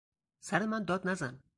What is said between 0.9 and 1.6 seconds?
نزن!